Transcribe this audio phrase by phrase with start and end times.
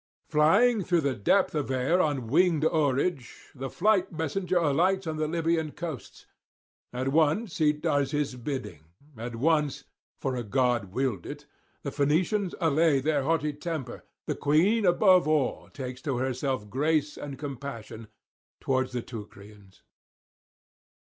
[0.29, 5.27] Flying through the depth of air on winged oarage, the fleet messenger alights on the
[5.27, 6.25] Libyan coasts.
[6.91, 8.85] At once he does his bidding;
[9.15, 9.83] at once,
[10.19, 11.45] for a god willed it,
[11.83, 17.37] the Phoenicians allay their haughty temper; the queen above all takes to herself grace and
[17.37, 18.07] compassion
[18.59, 19.83] towards the Teucrians.